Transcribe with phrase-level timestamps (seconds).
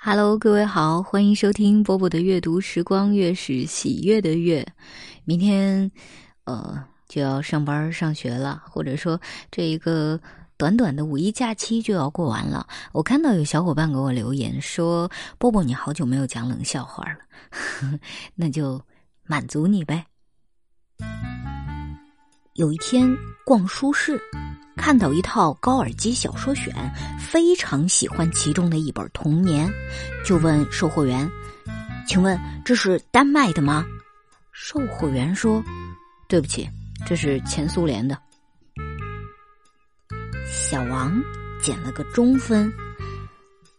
[0.00, 4.64] Hello，各位好，欢迎收听波波的阅读时光，月是喜悦的月。
[5.24, 5.90] 明天，
[6.44, 10.18] 呃，就要上班上学了，或者说这一个
[10.56, 12.64] 短短的五一假期就要过完了。
[12.92, 17.18] 我看到有小伙伴给我留言说：“波波，你好久没有讲冷笑话了，
[18.36, 18.80] 那就
[19.24, 20.06] 满足你呗。”
[22.54, 23.12] 有一天
[23.44, 24.16] 逛书市。
[24.88, 26.74] 看到一套高尔基小说选，
[27.20, 29.68] 非常喜欢其中的一本《童年》，
[30.24, 31.30] 就问售货员
[32.08, 33.84] ：“请问这是丹麦的吗？”
[34.50, 35.62] 售货员说
[36.26, 36.66] ：“对不起，
[37.04, 38.18] 这是前苏联的。”
[40.50, 41.22] 小王
[41.60, 42.72] 减了个中分，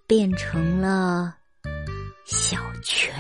[0.05, 1.34] 变成了
[2.23, 3.12] 小泉。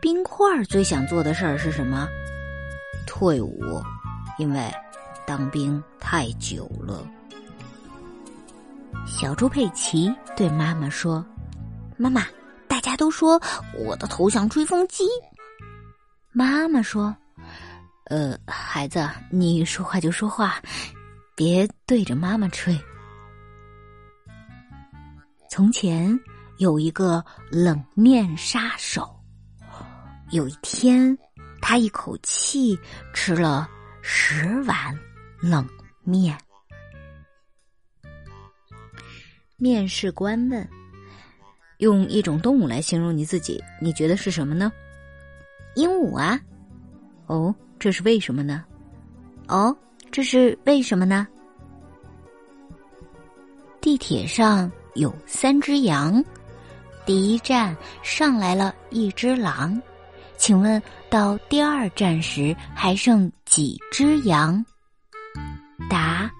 [0.00, 2.08] 冰块最想做的事儿是什么？
[3.06, 3.80] 退伍。
[4.38, 4.72] 因为
[5.26, 7.06] 当兵太久了，
[9.06, 11.24] 小猪佩奇对妈妈说
[11.96, 12.26] ：“妈妈，
[12.66, 13.40] 大家都说
[13.78, 15.04] 我的头像吹风机。”
[16.32, 17.14] 妈妈说
[18.10, 20.60] ：“呃，孩子，你说话就说话，
[21.36, 22.76] 别对着妈妈吹。”
[25.48, 26.18] 从前
[26.56, 29.14] 有一个冷面杀手，
[30.30, 31.16] 有一天，
[31.60, 32.78] 他一口气
[33.12, 33.68] 吃了。
[34.02, 34.98] 十碗
[35.40, 35.66] 冷
[36.02, 36.36] 面。
[39.56, 40.68] 面试官问
[41.78, 44.72] ：“用一种动物来形容你自己，你觉得是什么呢
[45.76, 46.38] ？”“鹦鹉啊。
[47.26, 48.64] ”“哦，这是为什么呢
[49.48, 49.74] ？”“哦，
[50.10, 51.26] 这是为什么呢？”
[53.80, 56.22] 地铁上有三只羊，
[57.06, 59.80] 第一站上来了一只狼。
[60.36, 60.82] 请问
[61.12, 64.64] 到第二站时还剩几只羊？
[65.90, 66.30] 答：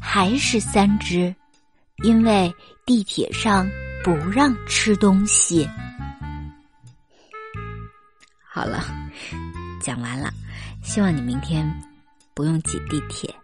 [0.00, 1.34] 还是三只，
[2.04, 2.54] 因为
[2.86, 3.68] 地铁上
[4.04, 5.68] 不让吃东西。
[8.48, 8.84] 好了，
[9.82, 10.32] 讲完了，
[10.80, 11.68] 希望你明天
[12.34, 13.34] 不用挤地铁。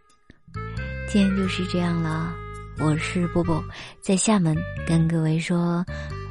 [1.09, 2.32] 今天就是这样了，
[2.78, 3.60] 我是波波，
[4.00, 4.56] 在厦门
[4.87, 5.84] 跟各位说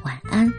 [0.04, 0.50] 晚安。